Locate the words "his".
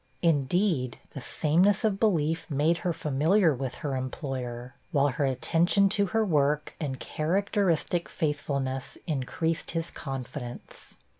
9.77-9.91